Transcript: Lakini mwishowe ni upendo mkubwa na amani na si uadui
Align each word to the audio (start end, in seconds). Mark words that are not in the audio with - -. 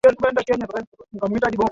Lakini 0.03 0.33
mwishowe 0.35 0.57
ni 0.57 0.65
upendo 0.65 0.87
mkubwa 0.93 1.05
na 1.13 1.21
amani 1.21 1.39
na 1.41 1.51
si 1.51 1.55
uadui 1.57 1.69